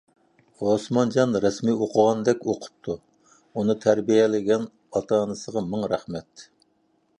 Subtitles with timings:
[0.69, 2.97] ئوسمانجان رەسمىي ئوقۇغاندەك ئوقۇپتۇ.
[3.59, 6.51] ئۇنى تەربىيەلىگەن ئاتا-ئانىسىغا مىڭ رەھمەت!